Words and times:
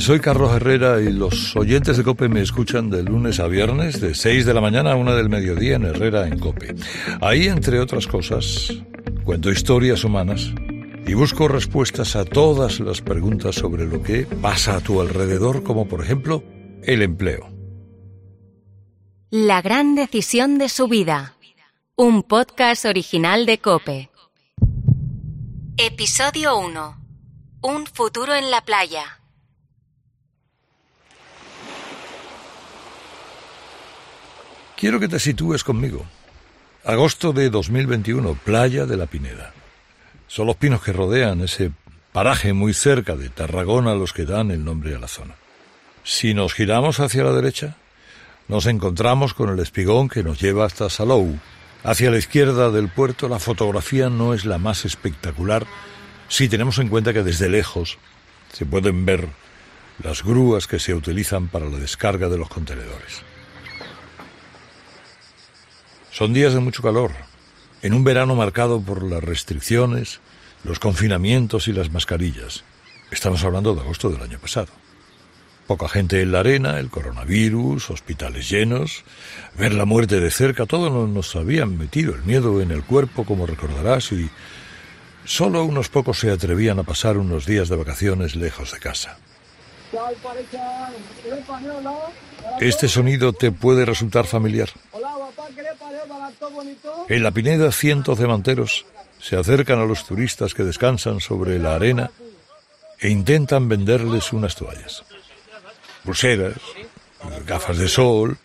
Soy 0.00 0.18
Carlos 0.18 0.50
Herrera 0.56 0.98
y 1.02 1.12
los 1.12 1.54
oyentes 1.56 1.98
de 1.98 2.02
Cope 2.02 2.30
me 2.30 2.40
escuchan 2.40 2.88
de 2.88 3.02
lunes 3.02 3.38
a 3.38 3.46
viernes, 3.48 4.00
de 4.00 4.14
6 4.14 4.46
de 4.46 4.54
la 4.54 4.62
mañana 4.62 4.92
a 4.92 4.96
1 4.96 5.14
del 5.14 5.28
mediodía 5.28 5.76
en 5.76 5.84
Herrera 5.84 6.26
en 6.26 6.38
Cope. 6.38 6.74
Ahí, 7.20 7.48
entre 7.48 7.78
otras 7.80 8.06
cosas, 8.06 8.72
cuento 9.24 9.50
historias 9.50 10.02
humanas 10.02 10.54
y 11.06 11.12
busco 11.12 11.48
respuestas 11.48 12.16
a 12.16 12.24
todas 12.24 12.80
las 12.80 13.02
preguntas 13.02 13.56
sobre 13.56 13.84
lo 13.84 14.02
que 14.02 14.24
pasa 14.24 14.76
a 14.76 14.80
tu 14.80 15.02
alrededor, 15.02 15.62
como 15.62 15.86
por 15.86 16.02
ejemplo 16.02 16.42
el 16.82 17.02
empleo. 17.02 17.50
La 19.28 19.60
gran 19.60 19.94
decisión 19.96 20.56
de 20.56 20.70
su 20.70 20.88
vida. 20.88 21.36
Un 21.94 22.22
podcast 22.22 22.86
original 22.86 23.44
de 23.44 23.58
Cope. 23.58 24.10
Episodio 25.76 26.56
1. 26.56 27.04
Un 27.60 27.86
futuro 27.86 28.34
en 28.34 28.50
la 28.50 28.62
playa. 28.62 29.19
Quiero 34.80 34.98
que 34.98 35.08
te 35.08 35.18
sitúes 35.18 35.62
conmigo. 35.62 36.06
Agosto 36.86 37.34
de 37.34 37.50
2021, 37.50 38.32
playa 38.42 38.86
de 38.86 38.96
la 38.96 39.04
Pineda. 39.04 39.52
Son 40.26 40.46
los 40.46 40.56
pinos 40.56 40.80
que 40.82 40.94
rodean 40.94 41.42
ese 41.42 41.70
paraje 42.12 42.54
muy 42.54 42.72
cerca 42.72 43.14
de 43.14 43.28
Tarragona 43.28 43.94
los 43.94 44.14
que 44.14 44.24
dan 44.24 44.50
el 44.50 44.64
nombre 44.64 44.94
a 44.94 44.98
la 44.98 45.06
zona. 45.06 45.34
Si 46.02 46.32
nos 46.32 46.54
giramos 46.54 46.98
hacia 46.98 47.24
la 47.24 47.32
derecha, 47.32 47.76
nos 48.48 48.64
encontramos 48.64 49.34
con 49.34 49.50
el 49.50 49.58
espigón 49.58 50.08
que 50.08 50.22
nos 50.22 50.40
lleva 50.40 50.64
hasta 50.64 50.88
Salou. 50.88 51.38
Hacia 51.84 52.10
la 52.10 52.16
izquierda 52.16 52.70
del 52.70 52.88
puerto 52.88 53.28
la 53.28 53.38
fotografía 53.38 54.08
no 54.08 54.32
es 54.32 54.46
la 54.46 54.56
más 54.56 54.86
espectacular 54.86 55.66
si 56.28 56.48
tenemos 56.48 56.78
en 56.78 56.88
cuenta 56.88 57.12
que 57.12 57.22
desde 57.22 57.50
lejos 57.50 57.98
se 58.50 58.64
pueden 58.64 59.04
ver 59.04 59.28
las 60.02 60.24
grúas 60.24 60.66
que 60.66 60.78
se 60.78 60.94
utilizan 60.94 61.48
para 61.48 61.68
la 61.68 61.76
descarga 61.76 62.30
de 62.30 62.38
los 62.38 62.48
contenedores. 62.48 63.29
Son 66.20 66.34
días 66.34 66.52
de 66.52 66.60
mucho 66.60 66.82
calor, 66.82 67.12
en 67.80 67.94
un 67.94 68.04
verano 68.04 68.34
marcado 68.34 68.82
por 68.82 69.02
las 69.02 69.24
restricciones, 69.24 70.20
los 70.64 70.78
confinamientos 70.78 71.66
y 71.66 71.72
las 71.72 71.90
mascarillas. 71.90 72.62
Estamos 73.10 73.42
hablando 73.42 73.74
de 73.74 73.80
agosto 73.80 74.10
del 74.10 74.20
año 74.20 74.38
pasado. 74.38 74.68
Poca 75.66 75.88
gente 75.88 76.20
en 76.20 76.32
la 76.32 76.40
arena, 76.40 76.78
el 76.78 76.90
coronavirus, 76.90 77.88
hospitales 77.88 78.50
llenos, 78.50 79.02
ver 79.56 79.72
la 79.72 79.86
muerte 79.86 80.20
de 80.20 80.30
cerca, 80.30 80.66
todo 80.66 81.06
nos 81.06 81.34
habían 81.36 81.78
metido 81.78 82.14
el 82.14 82.22
miedo 82.24 82.60
en 82.60 82.70
el 82.70 82.84
cuerpo, 82.84 83.24
como 83.24 83.46
recordarás, 83.46 84.12
y 84.12 84.28
solo 85.24 85.64
unos 85.64 85.88
pocos 85.88 86.18
se 86.18 86.30
atrevían 86.30 86.78
a 86.78 86.82
pasar 86.82 87.16
unos 87.16 87.46
días 87.46 87.70
de 87.70 87.76
vacaciones 87.76 88.36
lejos 88.36 88.72
de 88.72 88.78
casa. 88.78 89.16
Este 92.60 92.88
sonido 92.88 93.32
te 93.32 93.52
puede 93.52 93.86
resultar 93.86 94.26
familiar. 94.26 94.68
En 97.08 97.22
la 97.22 97.30
Pineda 97.30 97.72
cientos 97.72 98.18
de 98.18 98.26
manteros 98.26 98.86
se 99.20 99.36
acercan 99.36 99.78
a 99.78 99.84
los 99.84 100.06
turistas 100.06 100.54
que 100.54 100.64
descansan 100.64 101.20
sobre 101.20 101.58
la 101.58 101.74
arena 101.74 102.10
e 102.98 103.08
intentan 103.08 103.68
venderles 103.68 104.32
unas 104.32 104.56
toallas. 104.56 105.02
Pulseras, 106.04 106.56
gafas 107.46 107.78
de 107.78 107.88
sol 107.88 108.38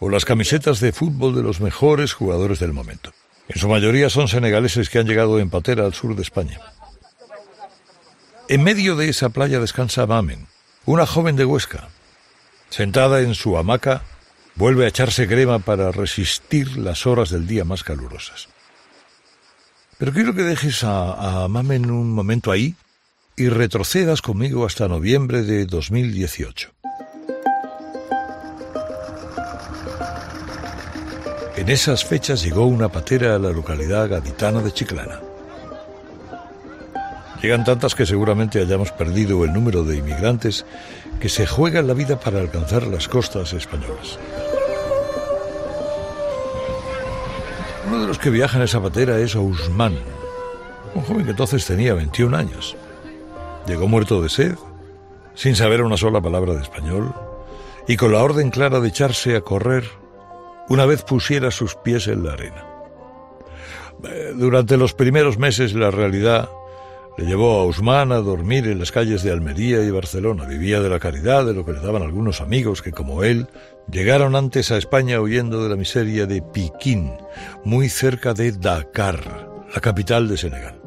o 0.00 0.08
las 0.08 0.24
camisetas 0.24 0.80
de 0.80 0.92
fútbol 0.92 1.34
de 1.34 1.42
los 1.42 1.60
mejores 1.60 2.12
jugadores 2.12 2.58
del 2.58 2.72
momento. 2.72 3.12
En 3.48 3.60
su 3.60 3.68
mayoría 3.68 4.10
son 4.10 4.28
senegaleses 4.28 4.88
que 4.88 4.98
han 4.98 5.06
llegado 5.06 5.38
en 5.38 5.50
patera 5.50 5.84
al 5.84 5.94
sur 5.94 6.16
de 6.16 6.22
España. 6.22 6.60
En 8.48 8.62
medio 8.62 8.96
de 8.96 9.08
esa 9.08 9.28
playa 9.28 9.60
descansa 9.60 10.06
Mamen, 10.06 10.46
una 10.84 11.06
joven 11.06 11.36
de 11.36 11.44
Huesca. 11.44 11.88
Sentada 12.70 13.20
en 13.20 13.34
su 13.34 13.56
hamaca, 13.56 14.02
vuelve 14.54 14.84
a 14.84 14.88
echarse 14.88 15.26
crema 15.26 15.58
para 15.58 15.90
resistir 15.92 16.76
las 16.76 17.06
horas 17.06 17.30
del 17.30 17.46
día 17.46 17.64
más 17.64 17.84
calurosas. 17.84 18.48
Pero 19.98 20.12
quiero 20.12 20.34
que 20.34 20.42
dejes 20.42 20.84
a, 20.84 21.44
a 21.44 21.48
Mamen 21.48 21.90
un 21.90 22.12
momento 22.12 22.50
ahí 22.50 22.74
y 23.36 23.48
retrocedas 23.48 24.20
conmigo 24.20 24.66
hasta 24.66 24.88
noviembre 24.88 25.42
de 25.42 25.66
2018. 25.66 26.70
En 31.56 31.68
esas 31.68 32.04
fechas 32.04 32.42
llegó 32.42 32.66
una 32.66 32.88
patera 32.88 33.36
a 33.36 33.38
la 33.38 33.50
localidad 33.50 34.08
gaditana 34.08 34.60
de 34.60 34.72
Chiclana. 34.72 35.20
Llegan 37.40 37.64
tantas 37.64 37.94
que 37.94 38.06
seguramente 38.06 38.60
hayamos 38.60 38.90
perdido 38.90 39.44
el 39.44 39.52
número 39.52 39.84
de 39.84 39.96
inmigrantes 39.96 40.64
que 41.22 41.28
se 41.28 41.46
juegan 41.46 41.86
la 41.86 41.94
vida 41.94 42.18
para 42.18 42.40
alcanzar 42.40 42.84
las 42.88 43.06
costas 43.06 43.52
españolas. 43.52 44.18
Uno 47.86 48.00
de 48.00 48.08
los 48.08 48.18
que 48.18 48.28
viaja 48.28 48.56
en 48.56 48.64
esa 48.64 48.82
patera 48.82 49.20
es 49.20 49.36
Ousmane, 49.36 50.00
un 50.96 51.02
joven 51.02 51.24
que 51.24 51.30
entonces 51.30 51.64
tenía 51.64 51.94
21 51.94 52.36
años. 52.36 52.76
Llegó 53.68 53.86
muerto 53.86 54.20
de 54.20 54.30
sed, 54.30 54.56
sin 55.36 55.54
saber 55.54 55.82
una 55.82 55.96
sola 55.96 56.20
palabra 56.20 56.54
de 56.54 56.62
español, 56.62 57.14
y 57.86 57.96
con 57.96 58.10
la 58.10 58.24
orden 58.24 58.50
clara 58.50 58.80
de 58.80 58.88
echarse 58.88 59.36
a 59.36 59.42
correr 59.42 59.84
una 60.68 60.86
vez 60.86 61.04
pusiera 61.04 61.52
sus 61.52 61.76
pies 61.76 62.08
en 62.08 62.24
la 62.24 62.32
arena. 62.32 62.66
Eh, 64.02 64.32
durante 64.34 64.76
los 64.76 64.92
primeros 64.92 65.38
meses 65.38 65.72
la 65.72 65.92
realidad 65.92 66.48
le 67.18 67.26
llevó 67.26 67.60
a 67.60 67.66
Usman 67.66 68.10
a 68.10 68.18
dormir 68.18 68.66
en 68.66 68.78
las 68.78 68.90
calles 68.90 69.22
de 69.22 69.30
Almería 69.30 69.82
y 69.82 69.90
Barcelona. 69.90 70.46
Vivía 70.46 70.80
de 70.80 70.88
la 70.88 70.98
caridad, 70.98 71.44
de 71.44 71.52
lo 71.52 71.64
que 71.64 71.72
le 71.72 71.80
daban 71.80 72.02
algunos 72.02 72.40
amigos 72.40 72.80
que, 72.80 72.92
como 72.92 73.22
él, 73.22 73.48
llegaron 73.90 74.34
antes 74.34 74.70
a 74.70 74.78
España 74.78 75.20
huyendo 75.20 75.62
de 75.62 75.68
la 75.68 75.76
miseria 75.76 76.26
de 76.26 76.40
Piquín, 76.40 77.12
muy 77.64 77.90
cerca 77.90 78.32
de 78.32 78.52
Dakar, 78.52 79.48
la 79.74 79.80
capital 79.80 80.26
de 80.26 80.38
Senegal. 80.38 80.80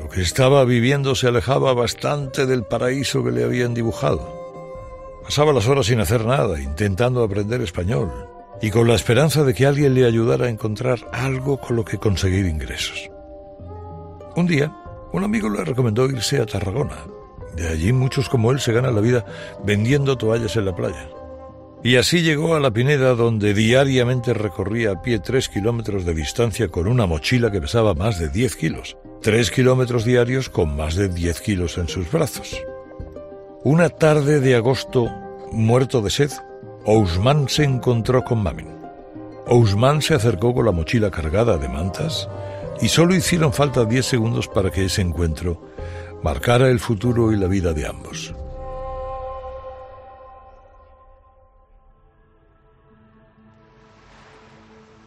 Lo 0.00 0.08
que 0.08 0.22
estaba 0.22 0.64
viviendo 0.64 1.14
se 1.14 1.28
alejaba 1.28 1.74
bastante 1.74 2.46
del 2.46 2.64
paraíso 2.64 3.22
que 3.22 3.32
le 3.32 3.44
habían 3.44 3.74
dibujado. 3.74 4.40
Pasaba 5.22 5.52
las 5.52 5.68
horas 5.68 5.86
sin 5.86 6.00
hacer 6.00 6.24
nada, 6.24 6.58
intentando 6.58 7.22
aprender 7.22 7.60
español, 7.60 8.10
y 8.62 8.70
con 8.70 8.88
la 8.88 8.94
esperanza 8.94 9.44
de 9.44 9.52
que 9.52 9.66
alguien 9.66 9.94
le 9.94 10.06
ayudara 10.06 10.46
a 10.46 10.50
encontrar 10.50 10.98
algo 11.12 11.58
con 11.60 11.76
lo 11.76 11.84
que 11.84 11.98
conseguir 11.98 12.46
ingresos. 12.46 13.09
Un 14.36 14.46
día, 14.46 14.72
un 15.12 15.24
amigo 15.24 15.48
le 15.48 15.64
recomendó 15.64 16.06
irse 16.06 16.40
a 16.40 16.46
Tarragona. 16.46 16.98
De 17.56 17.68
allí 17.68 17.92
muchos 17.92 18.28
como 18.28 18.52
él 18.52 18.60
se 18.60 18.72
ganan 18.72 18.94
la 18.94 19.00
vida 19.00 19.24
vendiendo 19.64 20.16
toallas 20.16 20.54
en 20.56 20.66
la 20.66 20.74
playa. 20.74 21.08
Y 21.82 21.96
así 21.96 22.22
llegó 22.22 22.54
a 22.54 22.60
la 22.60 22.70
Pineda, 22.70 23.14
donde 23.14 23.54
diariamente 23.54 24.34
recorría 24.34 24.92
a 24.92 25.02
pie 25.02 25.18
tres 25.18 25.48
kilómetros 25.48 26.04
de 26.04 26.14
distancia 26.14 26.68
con 26.68 26.86
una 26.86 27.06
mochila 27.06 27.50
que 27.50 27.60
pesaba 27.60 27.94
más 27.94 28.18
de 28.18 28.28
diez 28.28 28.54
kilos. 28.54 28.96
Tres 29.22 29.50
kilómetros 29.50 30.04
diarios 30.04 30.48
con 30.48 30.76
más 30.76 30.94
de 30.94 31.08
diez 31.08 31.40
kilos 31.40 31.78
en 31.78 31.88
sus 31.88 32.10
brazos. 32.12 32.62
Una 33.64 33.88
tarde 33.88 34.40
de 34.40 34.54
agosto, 34.54 35.10
muerto 35.52 36.02
de 36.02 36.10
sed, 36.10 36.30
Ousmane 36.84 37.48
se 37.48 37.64
encontró 37.64 38.22
con 38.24 38.42
Mamin. 38.42 38.68
Ousmane 39.46 40.02
se 40.02 40.14
acercó 40.14 40.54
con 40.54 40.66
la 40.66 40.72
mochila 40.72 41.10
cargada 41.10 41.56
de 41.56 41.68
mantas 41.68 42.28
y 42.82 42.88
solo 42.88 43.14
hicieron 43.14 43.52
falta 43.52 43.84
diez 43.84 44.06
segundos 44.06 44.48
para 44.48 44.70
que 44.70 44.86
ese 44.86 45.02
encuentro 45.02 45.60
marcara 46.22 46.68
el 46.68 46.80
futuro 46.80 47.32
y 47.32 47.36
la 47.36 47.46
vida 47.46 47.72
de 47.72 47.86
ambos. 47.86 48.34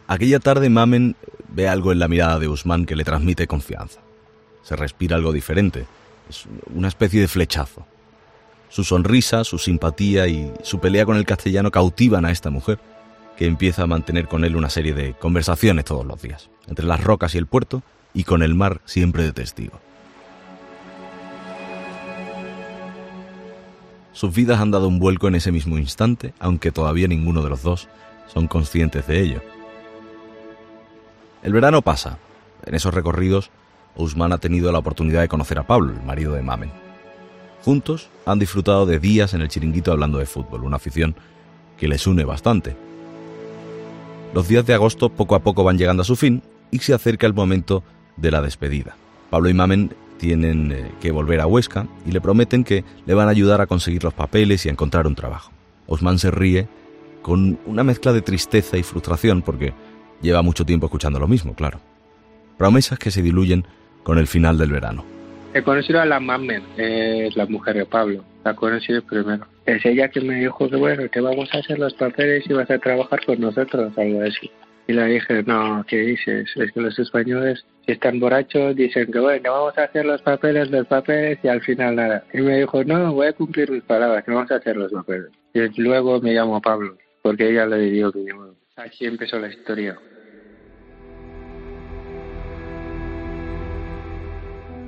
Aquella 0.06 0.38
tarde 0.38 0.68
Mamen 0.68 1.16
ve 1.48 1.68
algo 1.68 1.90
en 1.90 1.98
la 1.98 2.08
mirada 2.08 2.38
de 2.38 2.46
Usman 2.46 2.84
que 2.84 2.94
le 2.94 3.04
transmite 3.04 3.46
confianza. 3.46 4.00
Se 4.62 4.76
respira 4.76 5.16
algo 5.16 5.32
diferente. 5.32 5.86
Es 6.28 6.44
una 6.74 6.88
especie 6.88 7.20
de 7.20 7.28
flechazo. 7.28 7.86
Su 8.68 8.84
sonrisa, 8.84 9.44
su 9.44 9.58
simpatía 9.58 10.26
y 10.26 10.52
su 10.62 10.78
pelea 10.78 11.06
con 11.06 11.16
el 11.16 11.24
castellano 11.24 11.70
cautivan 11.70 12.24
a 12.24 12.30
esta 12.30 12.50
mujer 12.50 12.78
que 13.36 13.46
empieza 13.46 13.82
a 13.82 13.86
mantener 13.86 14.28
con 14.28 14.44
él 14.44 14.56
una 14.56 14.70
serie 14.70 14.94
de 14.94 15.14
conversaciones 15.14 15.84
todos 15.84 16.06
los 16.06 16.22
días, 16.22 16.50
entre 16.68 16.86
las 16.86 17.02
rocas 17.02 17.34
y 17.34 17.38
el 17.38 17.46
puerto, 17.46 17.82
y 18.12 18.24
con 18.24 18.42
el 18.42 18.54
mar 18.54 18.80
siempre 18.84 19.24
de 19.24 19.32
testigo. 19.32 19.80
Sus 24.12 24.32
vidas 24.32 24.60
han 24.60 24.70
dado 24.70 24.86
un 24.86 25.00
vuelco 25.00 25.26
en 25.26 25.34
ese 25.34 25.50
mismo 25.50 25.76
instante, 25.76 26.34
aunque 26.38 26.70
todavía 26.70 27.08
ninguno 27.08 27.42
de 27.42 27.50
los 27.50 27.62
dos 27.62 27.88
son 28.28 28.46
conscientes 28.46 29.08
de 29.08 29.20
ello. 29.20 29.42
El 31.42 31.52
verano 31.52 31.82
pasa. 31.82 32.18
En 32.64 32.74
esos 32.74 32.94
recorridos, 32.94 33.50
Usman 33.96 34.32
ha 34.32 34.38
tenido 34.38 34.70
la 34.70 34.78
oportunidad 34.78 35.20
de 35.20 35.28
conocer 35.28 35.58
a 35.58 35.66
Pablo, 35.66 35.92
el 35.92 36.02
marido 36.02 36.32
de 36.32 36.42
Mamen. 36.42 36.70
Juntos 37.64 38.08
han 38.24 38.38
disfrutado 38.38 38.86
de 38.86 38.98
días 39.00 39.34
en 39.34 39.40
el 39.40 39.48
chiringuito 39.48 39.90
hablando 39.90 40.18
de 40.18 40.26
fútbol, 40.26 40.64
una 40.64 40.76
afición 40.76 41.16
que 41.76 41.88
les 41.88 42.06
une 42.06 42.24
bastante. 42.24 42.76
Los 44.34 44.48
días 44.48 44.66
de 44.66 44.74
agosto 44.74 45.10
poco 45.10 45.36
a 45.36 45.44
poco 45.44 45.62
van 45.62 45.78
llegando 45.78 46.02
a 46.02 46.04
su 46.04 46.16
fin 46.16 46.42
y 46.72 46.78
se 46.78 46.92
acerca 46.92 47.24
el 47.24 47.34
momento 47.34 47.84
de 48.16 48.32
la 48.32 48.42
despedida. 48.42 48.96
Pablo 49.30 49.48
y 49.48 49.54
Mamen 49.54 49.94
tienen 50.18 50.72
eh, 50.72 50.90
que 51.00 51.12
volver 51.12 51.40
a 51.40 51.46
Huesca 51.46 51.86
y 52.04 52.10
le 52.10 52.20
prometen 52.20 52.64
que 52.64 52.82
le 53.06 53.14
van 53.14 53.28
a 53.28 53.30
ayudar 53.30 53.60
a 53.60 53.68
conseguir 53.68 54.02
los 54.02 54.12
papeles 54.12 54.66
y 54.66 54.68
a 54.68 54.72
encontrar 54.72 55.06
un 55.06 55.14
trabajo. 55.14 55.52
Osman 55.86 56.18
se 56.18 56.32
ríe 56.32 56.66
con 57.22 57.60
una 57.64 57.84
mezcla 57.84 58.12
de 58.12 58.22
tristeza 58.22 58.76
y 58.76 58.82
frustración 58.82 59.40
porque 59.40 59.72
lleva 60.20 60.42
mucho 60.42 60.66
tiempo 60.66 60.86
escuchando 60.86 61.20
lo 61.20 61.28
mismo, 61.28 61.54
claro. 61.54 61.78
Promesas 62.58 62.98
que 62.98 63.12
se 63.12 63.22
diluyen 63.22 63.64
con 64.02 64.18
el 64.18 64.26
final 64.26 64.58
del 64.58 64.72
verano. 64.72 65.04
He 65.54 65.62
conocido 65.62 66.00
a 66.00 66.06
la 66.06 66.18
Mamen, 66.18 66.64
es 66.76 67.36
la 67.36 67.46
mujer 67.46 67.76
de 67.76 67.86
Pablo. 67.86 68.24
La 68.44 68.54
conocí 68.54 68.92
primero. 69.00 69.46
Es 69.64 69.84
ella 69.86 70.08
que 70.08 70.20
me 70.20 70.34
dijo 70.34 70.68
que 70.68 70.76
bueno, 70.76 71.08
te 71.08 71.20
vamos 71.20 71.48
a 71.54 71.58
hacer 71.58 71.78
los 71.78 71.94
papeles 71.94 72.44
y 72.46 72.52
vas 72.52 72.70
a 72.70 72.78
trabajar 72.78 73.24
con 73.24 73.40
nosotros, 73.40 73.96
algo 73.96 74.22
así. 74.22 74.50
Y 74.86 74.92
le 74.92 75.06
dije, 75.06 75.42
no, 75.44 75.82
¿qué 75.88 75.96
dices? 75.96 76.50
Es 76.54 76.72
que 76.72 76.80
los 76.80 76.98
españoles, 76.98 77.64
si 77.86 77.92
están 77.92 78.20
borrachos, 78.20 78.76
dicen 78.76 79.10
que 79.10 79.18
bueno, 79.18 79.50
vamos 79.50 79.78
a 79.78 79.84
hacer 79.84 80.04
los 80.04 80.20
papeles, 80.20 80.70
los 80.70 80.86
papeles, 80.86 81.38
y 81.42 81.48
al 81.48 81.62
final 81.62 81.96
nada. 81.96 82.24
Y 82.34 82.42
me 82.42 82.58
dijo, 82.58 82.84
no, 82.84 83.14
voy 83.14 83.28
a 83.28 83.32
cumplir 83.32 83.70
mis 83.70 83.82
palabras, 83.84 84.22
que 84.24 84.30
vamos 84.30 84.50
a 84.50 84.56
hacer 84.56 84.76
los 84.76 84.92
papeles. 84.92 85.30
Y 85.54 85.80
luego 85.80 86.20
me 86.20 86.34
llamó 86.34 86.60
Pablo, 86.60 86.98
porque 87.22 87.48
ella 87.48 87.64
le 87.64 87.78
dijo 87.78 88.12
que. 88.12 88.26
Así 88.76 89.06
empezó 89.06 89.38
la 89.38 89.48
historia. 89.48 89.96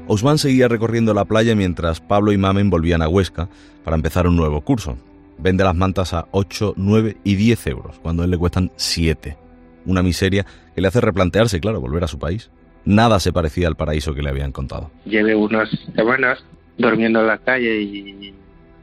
Osman 0.09 0.39
seguía 0.39 0.69
recorriendo 0.69 1.15
la 1.15 1.25
playa 1.25 1.57
mientras 1.57 2.01
Pablo 2.01 2.31
y 2.31 2.39
Mamen 2.39 2.71
volvían 2.71 3.03
a 3.03 3.09
Huesca 3.09 3.49
para 3.83 3.97
empezar 3.97 4.29
un 4.29 4.37
nuevo 4.37 4.61
curso. 4.61 4.97
Vende 5.39 5.65
las 5.65 5.75
mantas 5.75 6.15
a 6.15 6.29
8, 6.31 6.75
9 6.77 7.17
y 7.25 7.35
10 7.35 7.67
euros, 7.67 7.99
cuando 8.01 8.23
a 8.23 8.25
él 8.25 8.31
le 8.31 8.39
cuestan 8.39 8.71
7. 8.77 9.37
Una 9.85 10.05
miseria 10.05 10.47
que 10.75 10.81
le 10.81 10.87
hace 10.87 11.01
replantearse, 11.01 11.61
claro, 11.61 11.81
volver 11.81 12.05
a 12.05 12.09
su 12.09 12.21
país. 12.21 12.51
Nada 12.85 13.19
se 13.19 13.33
parecía 13.33 13.67
al 13.67 13.75
paraíso 13.75 14.15
que 14.15 14.23
le 14.23 14.31
habían 14.31 14.53
contado. 14.53 14.93
Llevé 15.07 15.35
unas 15.35 15.69
semanas 15.97 16.45
durmiendo 16.79 17.21
en 17.21 17.27
la 17.27 17.39
calle 17.39 17.81
y 17.81 18.33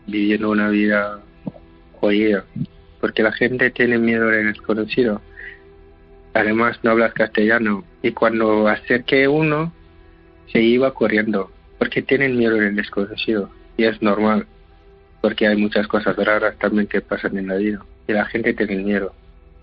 viviendo 0.08 0.52
una 0.52 0.68
vida 0.70 1.22
jodida, 2.02 2.44
porque 3.00 3.24
la 3.24 3.32
gente 3.32 3.72
tiene 3.72 3.98
miedo 3.98 4.28
del 4.28 4.48
desconocido. 4.48 5.22
Además 6.34 6.80
no 6.84 6.92
hablas 6.92 7.14
castellano 7.14 7.86
y 8.02 8.12
cuando 8.12 8.68
acerqué 8.68 9.30
uno 9.30 9.72
se 10.52 10.62
iba 10.62 10.94
corriendo 10.94 11.52
porque 11.78 12.02
tienen 12.02 12.38
miedo 12.38 12.56
del 12.56 12.76
desconocido 12.76 13.50
y 13.78 13.86
es 13.86 14.02
normal 14.02 14.46
porque 15.24 15.48
hay 15.48 15.56
muchas 15.56 15.88
cosas 15.88 16.18
raras 16.18 16.54
también 16.60 16.86
que 16.86 17.00
pasan 17.00 17.38
en 17.38 17.48
la 17.48 17.56
vida 17.56 17.80
y 18.10 18.12
la 18.12 18.26
gente 18.26 18.54
tiene 18.54 18.84
miedo. 18.84 19.14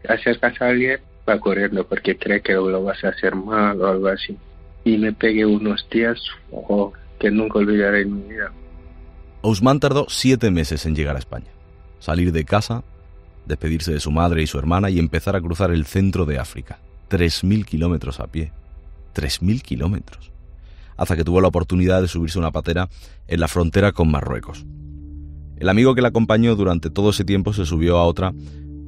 Acercas 0.09 0.59
a 0.63 0.69
alguien, 0.69 1.01
va 1.29 1.39
corriendo 1.39 1.87
porque 1.87 2.17
cree 2.17 2.41
que 2.41 2.55
lo 2.55 2.83
vas 2.83 3.05
a 3.05 3.09
hacer 3.09 3.35
mal 3.35 3.79
o 3.83 3.87
algo 3.87 4.09
así. 4.09 4.39
Y 4.85 4.97
me 4.97 5.13
pegué 5.13 5.45
unos 5.45 5.87
días 5.91 6.19
que 7.19 7.31
nunca 7.31 7.59
olvidaré 7.59 8.01
en 8.01 8.17
mi 8.17 8.33
vida. 8.33 8.51
Ousmane 9.43 9.81
tardó 9.81 10.07
siete 10.09 10.51
meses 10.51 10.87
en 10.87 10.95
llegar 10.97 11.17
a 11.17 11.19
España. 11.19 11.51
Salir 11.99 12.33
de 12.33 12.47
casa, 12.47 12.83
despedirse 13.45 13.93
de 13.93 14.01
su 14.01 14.11
madre 14.11 14.41
y 14.41 14.47
su 14.47 14.59
hermana 14.59 14.89
y 14.89 14.99
empezar 14.99 15.37
a 15.37 15.43
cruzar 15.43 15.73
el 15.73 15.85
centro 15.85 16.25
de 16.25 16.39
África. 16.39 16.79
Tres 17.09 17.45
mil 17.45 17.67
kilómetros 17.67 18.19
a 18.19 18.29
pie. 18.29 18.51
Tres 19.13 19.43
mil 19.43 19.63
kilómetros 19.63 20.31
hasta 21.01 21.17
que 21.17 21.25
tuvo 21.25 21.41
la 21.41 21.49
oportunidad 21.49 22.03
de 22.03 22.09
subirse 22.09 22.39
a 22.39 22.43
una 22.43 22.51
patera 22.53 22.91
en 23.27 23.41
la 23.41 23.49
frontera 23.49 23.93
con 23.93 24.11
Marruecos. 24.11 24.67
El 25.57 25.71
amigo 25.71 25.95
que 25.95 26.03
la 26.03 26.09
acompañó 26.09 26.55
durante 26.57 26.91
todo 26.91 27.09
ese 27.09 27.25
tiempo 27.25 27.55
se 27.55 27.65
subió 27.65 27.97
a 27.97 28.05
otra 28.05 28.35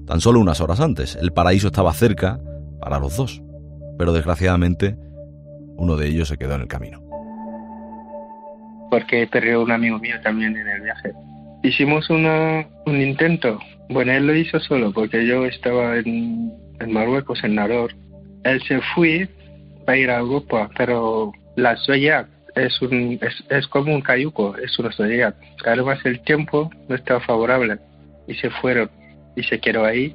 tan 0.07 0.21
solo 0.21 0.39
unas 0.39 0.61
horas 0.61 0.81
antes. 0.81 1.17
El 1.17 1.33
paraíso 1.33 1.69
estaba 1.69 1.91
cerca 1.95 2.39
para 2.81 2.99
los 2.99 3.17
dos, 3.17 3.43
pero 3.97 4.13
desgraciadamente 4.13 4.95
uno 5.79 5.97
de 5.97 6.09
ellos 6.09 6.29
se 6.29 6.37
quedó 6.37 6.55
en 6.55 6.61
el 6.61 6.69
camino. 6.69 7.01
Porque 8.91 9.27
perdió 9.27 9.63
un 9.63 9.73
amigo 9.73 9.99
mío 9.99 10.17
también 10.23 10.55
en 10.55 10.69
el 10.69 10.83
viaje. 10.83 11.13
Hicimos 11.63 12.11
un 12.11 12.67
intento. 12.87 13.59
Bueno, 13.89 14.13
él 14.13 14.27
lo 14.27 14.37
hizo 14.37 14.61
solo 14.61 14.93
porque 14.93 15.27
yo 15.27 15.47
estaba 15.47 15.97
en, 15.97 16.53
en 16.79 16.93
Marruecos, 16.93 17.43
en 17.43 17.55
Nador. 17.55 17.95
Él 18.45 18.63
se 18.69 18.83
fue 18.95 19.31
para 19.87 19.97
ir 19.97 20.11
a 20.11 20.19
Europa, 20.19 20.69
pero 20.77 21.33
la 21.57 21.77
soya 21.77 22.29
es, 22.55 22.81
un, 22.83 23.19
es, 23.21 23.45
es 23.49 23.67
como 23.69 23.95
un 23.95 24.01
cayuco, 24.01 24.57
es 24.57 24.79
una 24.79 24.93
soya. 24.93 25.35
Además 25.65 25.99
el 26.05 26.21
tiempo 26.23 26.71
no 26.89 26.95
estaba 26.95 27.21
favorable 27.21 27.79
y 28.27 28.35
se 28.35 28.51
fueron 28.51 28.91
y 29.37 29.43
se 29.43 29.59
quedó 29.61 29.85
ahí. 29.85 30.15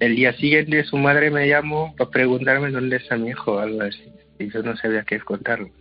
El 0.00 0.14
día 0.14 0.32
siguiente 0.34 0.84
su 0.84 0.96
madre 0.96 1.30
me 1.30 1.48
llamó 1.48 1.94
para 1.96 2.10
preguntarme 2.10 2.70
dónde 2.70 2.96
está 2.96 3.16
mi 3.16 3.30
hijo. 3.30 3.60
Y 4.38 4.50
yo 4.50 4.62
no 4.62 4.76
sabía 4.76 5.02
qué 5.02 5.18
contarle. 5.20 5.72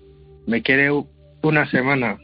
Me 0.47 0.63
quedé 0.63 0.89
una 1.43 1.69
semana 1.69 2.17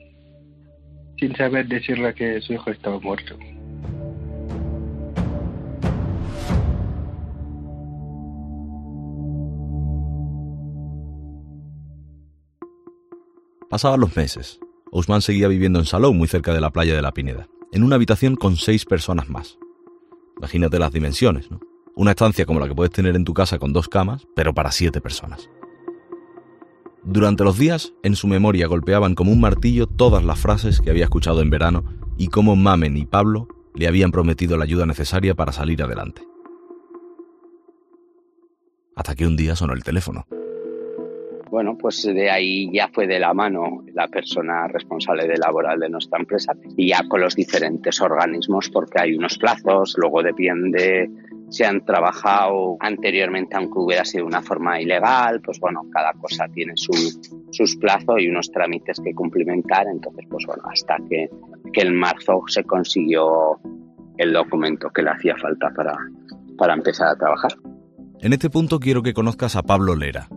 sin 1.20 1.36
saber 1.36 1.68
decirle 1.68 2.14
que 2.16 2.42
su 2.42 2.54
hijo 2.54 2.72
estaba 2.72 3.00
muerto. 3.00 3.38
Pasaban 13.74 14.02
los 14.02 14.16
meses. 14.16 14.60
Ousmane 14.92 15.24
seguía 15.24 15.48
viviendo 15.48 15.80
en 15.80 15.86
Salou, 15.86 16.14
muy 16.14 16.28
cerca 16.28 16.54
de 16.54 16.62
la 16.62 16.70
playa 16.70 16.96
de 16.96 17.02
la 17.02 17.12
Pineda, 17.12 17.48
en 17.72 17.84
una 17.84 17.96
habitación 17.96 18.36
con 18.36 18.56
seis 18.56 18.86
personas 18.86 19.30
más. 19.30 19.58
Imagínate 20.38 20.78
las 20.78 20.94
dimensiones, 20.94 21.50
¿no? 21.50 21.60
Una 21.96 22.12
estancia 22.12 22.46
como 22.46 22.60
la 22.60 22.68
que 22.68 22.76
puedes 22.76 22.94
tener 22.94 23.16
en 23.16 23.26
tu 23.26 23.34
casa 23.34 23.58
con 23.58 23.74
dos 23.74 23.90
camas, 23.90 24.28
pero 24.36 24.54
para 24.54 24.72
siete 24.72 25.02
personas. 25.02 25.50
Durante 27.04 27.44
los 27.44 27.58
días, 27.58 27.94
en 28.04 28.16
su 28.16 28.28
memoria 28.28 28.68
golpeaban 28.68 29.16
como 29.16 29.32
un 29.32 29.42
martillo 29.42 29.88
todas 29.88 30.24
las 30.24 30.38
frases 30.38 30.80
que 30.80 30.92
había 30.92 31.06
escuchado 31.06 31.42
en 31.42 31.50
verano 31.50 31.84
y 32.16 32.28
cómo 32.28 32.56
Mamen 32.56 32.96
y 32.96 33.08
Pablo 33.08 33.48
le 33.74 33.88
habían 33.88 34.12
prometido 34.12 34.56
la 34.56 34.66
ayuda 34.66 34.86
necesaria 34.86 35.34
para 35.34 35.52
salir 35.52 35.82
adelante. 35.82 36.22
Hasta 38.96 39.16
que 39.16 39.26
un 39.26 39.36
día 39.36 39.56
sonó 39.56 39.74
el 39.74 39.84
teléfono 39.84 40.28
bueno, 41.54 41.78
pues 41.78 42.02
de 42.02 42.32
ahí 42.32 42.68
ya 42.74 42.90
fue 42.92 43.06
de 43.06 43.20
la 43.20 43.32
mano 43.32 43.84
la 43.94 44.08
persona 44.08 44.68
responsable 44.68 45.28
de 45.28 45.38
laboral 45.38 45.80
de 45.80 45.88
nuestra 45.88 46.18
empresa 46.18 46.54
y 46.76 46.90
ya 46.90 47.08
con 47.08 47.22
los 47.22 47.36
diferentes 47.36 48.02
organismos 48.02 48.72
porque 48.72 49.00
hay 49.00 49.14
unos 49.14 49.38
plazos, 49.38 49.94
luego 50.00 50.24
depende 50.24 51.12
si 51.52 51.64
han 51.64 51.86
trabajado 51.86 52.76
anteriormente 52.80 53.56
aunque 53.56 53.78
hubiera 53.78 54.04
sido 54.04 54.26
una 54.26 54.42
forma 54.42 54.82
ilegal, 54.82 55.42
pues 55.42 55.60
bueno, 55.60 55.84
cada 55.94 56.14
cosa 56.14 56.48
tiene 56.52 56.74
sus 56.76 57.76
plazos 57.80 58.16
y 58.20 58.30
unos 58.30 58.50
trámites 58.52 59.00
que 59.00 59.14
cumplimentar, 59.14 59.86
entonces 59.86 60.26
pues 60.28 60.48
bueno, 60.48 60.64
hasta 60.66 60.98
que, 61.08 61.30
que 61.72 61.82
en 61.82 61.96
marzo 61.96 62.42
se 62.48 62.64
consiguió 62.64 63.60
el 64.18 64.34
documento 64.34 64.90
que 64.90 65.04
le 65.04 65.12
hacía 65.12 65.36
falta 65.38 65.70
para, 65.76 65.96
para 66.58 66.74
empezar 66.74 67.10
a 67.10 67.16
trabajar. 67.16 67.52
En 68.22 68.34
este 68.34 68.50
punto 68.50 68.80
quiero 68.80 69.04
que 69.04 69.14
conozcas 69.14 69.56
a 69.56 69.62
Pablo 69.62 69.96
Lera, 69.96 70.30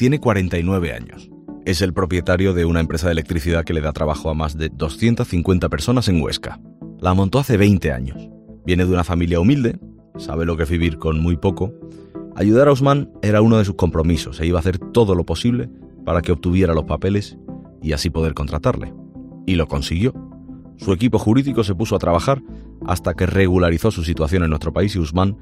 tiene 0.00 0.18
49 0.18 0.94
años. 0.94 1.30
Es 1.66 1.82
el 1.82 1.92
propietario 1.92 2.54
de 2.54 2.64
una 2.64 2.80
empresa 2.80 3.08
de 3.08 3.12
electricidad 3.12 3.66
que 3.66 3.74
le 3.74 3.82
da 3.82 3.92
trabajo 3.92 4.30
a 4.30 4.34
más 4.34 4.56
de 4.56 4.70
250 4.70 5.68
personas 5.68 6.08
en 6.08 6.22
Huesca. 6.22 6.58
La 7.00 7.12
montó 7.12 7.38
hace 7.38 7.58
20 7.58 7.92
años. 7.92 8.30
Viene 8.64 8.86
de 8.86 8.94
una 8.94 9.04
familia 9.04 9.40
humilde, 9.40 9.78
sabe 10.16 10.46
lo 10.46 10.56
que 10.56 10.62
es 10.62 10.70
vivir 10.70 10.96
con 10.96 11.20
muy 11.20 11.36
poco. 11.36 11.74
Ayudar 12.34 12.68
a 12.68 12.72
Osman 12.72 13.10
era 13.20 13.42
uno 13.42 13.58
de 13.58 13.66
sus 13.66 13.74
compromisos 13.74 14.40
e 14.40 14.46
iba 14.46 14.58
a 14.58 14.60
hacer 14.60 14.78
todo 14.78 15.14
lo 15.14 15.26
posible 15.26 15.68
para 16.06 16.22
que 16.22 16.32
obtuviera 16.32 16.72
los 16.72 16.84
papeles 16.84 17.36
y 17.82 17.92
así 17.92 18.08
poder 18.08 18.32
contratarle. 18.32 18.94
Y 19.46 19.56
lo 19.56 19.68
consiguió. 19.68 20.14
Su 20.78 20.94
equipo 20.94 21.18
jurídico 21.18 21.62
se 21.62 21.74
puso 21.74 21.94
a 21.94 21.98
trabajar 21.98 22.42
hasta 22.86 23.12
que 23.12 23.26
regularizó 23.26 23.90
su 23.90 24.02
situación 24.02 24.44
en 24.44 24.48
nuestro 24.48 24.72
país 24.72 24.96
y 24.96 24.98
Usman 24.98 25.36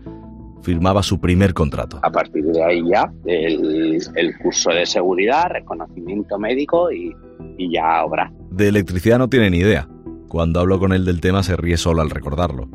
firmaba 0.62 1.02
su 1.02 1.20
primer 1.20 1.54
contrato. 1.54 2.00
A 2.02 2.10
partir 2.10 2.44
de 2.44 2.64
ahí 2.64 2.82
ya 2.90 3.10
el, 3.26 4.00
curso 4.42 4.70
de 4.70 4.86
seguridad, 4.86 5.50
reconocimiento 5.50 6.38
médico 6.38 6.90
y, 6.90 7.14
y 7.56 7.72
ya 7.72 8.04
obra. 8.04 8.32
De 8.50 8.68
electricidad 8.68 9.18
no 9.18 9.28
tiene 9.28 9.50
ni 9.50 9.58
idea. 9.58 9.88
Cuando 10.28 10.60
hablo 10.60 10.78
con 10.78 10.92
él 10.92 11.04
del 11.04 11.20
tema 11.20 11.42
se 11.42 11.56
ríe 11.56 11.76
solo 11.76 12.02
al 12.02 12.10
recordarlo. 12.10 12.68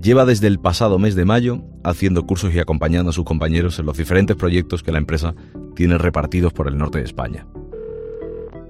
Lleva 0.00 0.24
desde 0.24 0.46
el 0.46 0.58
pasado 0.58 0.98
mes 0.98 1.14
de 1.14 1.24
mayo 1.24 1.62
haciendo 1.84 2.24
cursos 2.24 2.54
y 2.54 2.58
acompañando 2.58 3.10
a 3.10 3.12
sus 3.12 3.24
compañeros 3.24 3.78
en 3.78 3.86
los 3.86 3.98
diferentes 3.98 4.36
proyectos 4.36 4.82
que 4.82 4.92
la 4.92 4.98
empresa 4.98 5.34
tiene 5.74 5.98
repartidos 5.98 6.52
por 6.52 6.68
el 6.68 6.78
norte 6.78 6.98
de 6.98 7.04
España. 7.04 7.46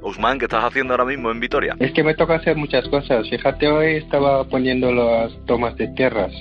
Usman, 0.03 0.39
¿qué 0.39 0.47
estás 0.47 0.65
haciendo 0.65 0.95
ahora 0.95 1.05
mismo 1.05 1.31
en 1.31 1.39
Vitoria? 1.39 1.77
Es 1.79 1.93
que 1.93 2.03
me 2.03 2.15
toca 2.15 2.37
hacer 2.37 2.57
muchas 2.57 2.89
cosas. 2.89 3.29
Fíjate, 3.29 3.69
hoy 3.69 3.97
estaba 3.97 4.45
poniendo 4.49 4.91
las 4.93 5.33
tomas 5.47 5.77
de 5.77 5.89
tierras 5.89 6.33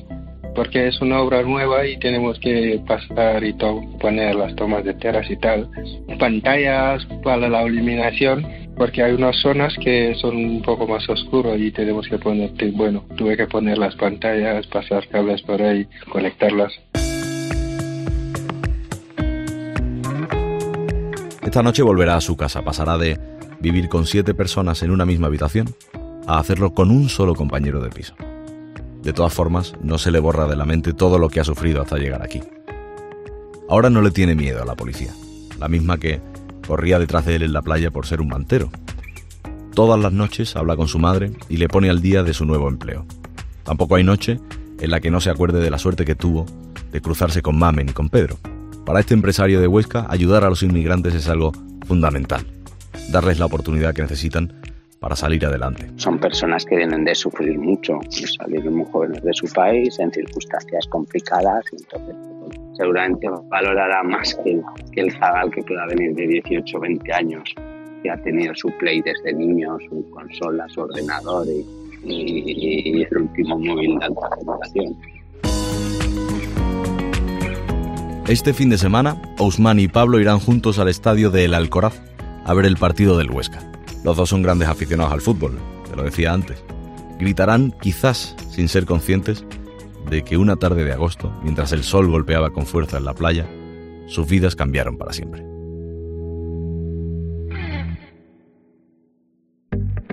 porque 0.55 0.87
es 0.87 0.99
una 1.01 1.21
obra 1.21 1.41
nueva 1.43 1.85
y 1.85 1.97
tenemos 1.99 2.39
que 2.39 2.81
pasar 2.87 3.43
y 3.43 3.53
todo, 3.53 3.81
poner 3.99 4.35
las 4.35 4.55
tomas 4.55 4.83
de 4.83 4.93
tierras 4.93 5.29
y 5.29 5.37
tal. 5.37 5.69
Pantallas 6.19 7.05
para 7.23 7.49
la 7.49 7.63
iluminación, 7.63 8.45
porque 8.75 9.03
hay 9.03 9.13
unas 9.13 9.35
zonas 9.37 9.73
que 9.83 10.15
son 10.15 10.35
un 10.35 10.61
poco 10.61 10.87
más 10.87 11.07
oscuras 11.09 11.59
y 11.59 11.71
tenemos 11.71 12.07
que 12.07 12.17
poner, 12.17 12.51
bueno, 12.73 13.03
tuve 13.17 13.35
que 13.37 13.47
poner 13.47 13.77
las 13.77 13.95
pantallas, 13.95 14.65
pasar 14.67 15.07
cables 15.07 15.41
por 15.41 15.61
ahí, 15.61 15.87
conectarlas. 16.09 16.73
Esta 21.43 21.63
noche 21.63 21.81
volverá 21.81 22.15
a 22.15 22.21
su 22.21 22.37
casa, 22.37 22.61
pasará 22.61 22.97
de 22.97 23.17
vivir 23.59 23.89
con 23.89 24.05
siete 24.05 24.33
personas 24.33 24.83
en 24.83 24.91
una 24.91 25.05
misma 25.05 25.27
habitación 25.27 25.73
a 26.27 26.37
hacerlo 26.37 26.73
con 26.75 26.91
un 26.91 27.09
solo 27.09 27.33
compañero 27.33 27.81
de 27.81 27.89
piso. 27.89 28.13
De 29.03 29.13
todas 29.13 29.33
formas, 29.33 29.73
no 29.81 29.97
se 29.97 30.11
le 30.11 30.19
borra 30.19 30.47
de 30.47 30.55
la 30.55 30.65
mente 30.65 30.93
todo 30.93 31.17
lo 31.17 31.29
que 31.29 31.39
ha 31.39 31.43
sufrido 31.43 31.81
hasta 31.81 31.97
llegar 31.97 32.21
aquí. 32.21 32.41
Ahora 33.69 33.89
no 33.89 34.01
le 34.01 34.11
tiene 34.11 34.35
miedo 34.35 34.61
a 34.61 34.65
la 34.65 34.75
policía, 34.75 35.13
la 35.59 35.67
misma 35.67 35.97
que 35.97 36.21
corría 36.67 36.99
detrás 36.99 37.25
de 37.25 37.35
él 37.35 37.43
en 37.43 37.53
la 37.53 37.61
playa 37.61 37.91
por 37.91 38.05
ser 38.05 38.21
un 38.21 38.27
mantero. 38.27 38.69
Todas 39.73 39.99
las 39.99 40.11
noches 40.11 40.55
habla 40.55 40.75
con 40.75 40.87
su 40.87 40.99
madre 40.99 41.31
y 41.47 41.57
le 41.57 41.69
pone 41.69 41.89
al 41.89 42.01
día 42.01 42.23
de 42.23 42.33
su 42.33 42.45
nuevo 42.45 42.67
empleo. 42.67 43.05
Tampoco 43.63 43.95
hay 43.95 44.03
noche 44.03 44.39
en 44.79 44.91
la 44.91 44.99
que 44.99 45.11
no 45.11 45.21
se 45.21 45.29
acuerde 45.29 45.61
de 45.61 45.69
la 45.69 45.77
suerte 45.77 46.05
que 46.05 46.15
tuvo 46.15 46.45
de 46.91 47.01
cruzarse 47.01 47.41
con 47.41 47.57
Mamen 47.57 47.89
y 47.89 47.93
con 47.93 48.09
Pedro. 48.09 48.37
Para 48.85 48.99
este 48.99 49.13
empresario 49.13 49.61
de 49.61 49.67
Huesca, 49.67 50.07
ayudar 50.09 50.43
a 50.43 50.49
los 50.49 50.63
inmigrantes 50.63 51.13
es 51.13 51.29
algo 51.29 51.51
fundamental. 51.85 52.45
Darles 53.09 53.39
la 53.39 53.45
oportunidad 53.45 53.93
que 53.93 54.01
necesitan 54.01 54.61
para 54.99 55.15
salir 55.15 55.45
adelante. 55.45 55.89
Son 55.95 56.19
personas 56.19 56.65
que 56.65 56.75
vienen 56.75 57.05
de 57.05 57.15
sufrir 57.15 57.57
mucho, 57.57 57.99
de 58.03 58.27
salir 58.27 58.69
muy 58.69 58.85
jóvenes 58.91 59.23
de 59.23 59.33
su 59.33 59.47
país 59.47 59.97
en 59.99 60.11
circunstancias 60.11 60.85
complicadas 60.87 61.63
y 61.71 61.77
entonces 61.81 62.15
seguramente 62.77 63.27
valorará 63.49 64.03
más 64.03 64.35
que, 64.43 64.61
que 64.91 65.01
el 65.01 65.11
zagal 65.11 65.51
que 65.51 65.61
pueda 65.63 65.85
venir 65.87 66.15
de 66.15 66.27
18 66.27 66.77
o 66.77 66.79
20 66.81 67.13
años, 67.13 67.43
que 68.03 68.09
ha 68.09 68.21
tenido 68.21 68.53
su 68.55 68.69
play 68.77 69.01
desde 69.01 69.33
niño, 69.33 69.77
su 69.89 70.09
consola, 70.11 70.67
su 70.69 70.81
ordenador 70.81 71.47
y, 71.47 71.65
y, 72.05 73.03
el 73.03 73.17
último 73.17 73.57
móvil 73.57 73.99
de 73.99 74.05
alta 74.05 74.29
generación. 74.37 74.97
Este 78.27 78.53
fin 78.53 78.69
de 78.69 78.77
semana, 78.77 79.19
Ousmane 79.39 79.81
y 79.81 79.87
Pablo 79.87 80.19
irán 80.19 80.39
juntos 80.39 80.77
al 80.77 80.87
estadio 80.87 81.31
de 81.31 81.45
El 81.45 81.53
Alcoraz 81.53 81.99
a 82.45 82.53
ver 82.53 82.65
el 82.65 82.77
partido 82.77 83.17
del 83.17 83.31
Huesca. 83.31 83.68
Los 84.03 84.17
dos 84.17 84.29
son 84.29 84.41
grandes 84.41 84.69
aficionados 84.69 85.13
al 85.13 85.21
fútbol, 85.21 85.57
te 85.89 85.95
lo 85.95 86.03
decía 86.03 86.33
antes. 86.33 86.63
Gritarán, 87.19 87.73
quizás 87.81 88.35
sin 88.51 88.69
ser 88.69 88.85
conscientes, 88.85 89.45
de 90.09 90.23
que 90.23 90.37
una 90.37 90.55
tarde 90.55 90.85
de 90.85 90.93
agosto, 90.93 91.31
mientras 91.43 91.71
el 91.71 91.83
sol 91.83 92.09
golpeaba 92.09 92.49
con 92.51 92.65
fuerza 92.65 92.97
en 92.97 93.05
la 93.05 93.13
playa, 93.13 93.47
sus 94.07 94.27
vidas 94.27 94.55
cambiaron 94.55 94.97
para 94.97 95.13
siempre. 95.13 95.43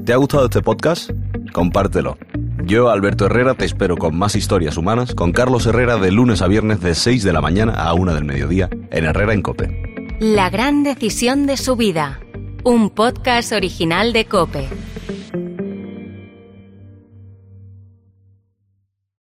¿Te 0.05 0.13
ha 0.13 0.17
gustado 0.17 0.45
este 0.45 0.63
podcast? 0.63 1.11
Compártelo. 1.53 2.17
Yo, 2.65 2.91
Alberto 2.91 3.27
Herrera, 3.27 3.55
te 3.55 3.65
espero 3.65 3.97
con 3.97 4.17
más 4.17 4.37
historias 4.37 4.77
humanas 4.77 5.15
con 5.15 5.33
Carlos 5.33 5.67
Herrera 5.67 5.97
de 5.97 6.11
lunes 6.13 6.43
a 6.43 6.49
viernes 6.49 6.81
de 6.81 6.95
6 6.95 7.25
de 7.25 7.33
la 7.33 7.41
mañana 7.41 7.75
a 7.75 7.95
1 7.95 8.15
del 8.15 8.25
mediodía 8.25 8.69
en 8.91 9.05
Herrera 9.05 9.35
en 9.35 9.43
Cope. 9.43 10.17
La 10.21 10.49
gran 10.51 10.83
decisión 10.83 11.47
de 11.47 11.57
su 11.57 11.77
vida. 11.77 12.21
Un 12.69 12.91
podcast 12.91 13.53
original 13.53 14.13
de 14.13 14.25
Cope. 14.25 14.69